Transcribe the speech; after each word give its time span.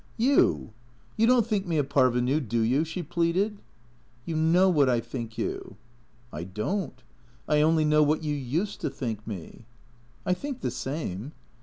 You 0.17 0.73
don't 1.19 1.45
think 1.45 1.67
me 1.67 1.77
a 1.77 1.83
parvenu, 1.83 2.39
do 2.39 2.61
you?" 2.61 2.83
she 2.85 3.03
pleaded." 3.03 3.59
You 4.25 4.35
know 4.35 4.67
what 4.67 4.89
I 4.89 4.99
think 4.99 5.37
you."" 5.37 5.77
I 6.33 6.43
don't. 6.43 7.03
I 7.47 7.61
only 7.61 7.85
know 7.85 8.01
what 8.01 8.23
you 8.23 8.33
used 8.33 8.81
to 8.81 8.89
think 8.89 9.27
me."" 9.27 9.67
I 10.25 10.33
think 10.33 10.61
the 10.61 10.71
same." 10.71 11.33